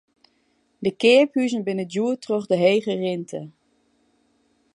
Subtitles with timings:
[0.85, 3.41] De keaphuzen binne djoer troch de hege rinte.